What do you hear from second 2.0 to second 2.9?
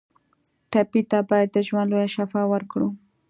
شفا ورکړو.